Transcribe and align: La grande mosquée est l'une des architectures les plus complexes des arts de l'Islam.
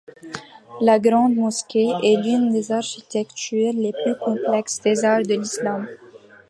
La 0.81 0.97
grande 0.97 1.35
mosquée 1.35 1.91
est 2.01 2.17
l'une 2.23 2.49
des 2.51 2.71
architectures 2.71 3.73
les 3.75 3.93
plus 4.03 4.15
complexes 4.17 4.81
des 4.81 5.05
arts 5.05 5.21
de 5.21 5.35
l'Islam. 5.35 5.87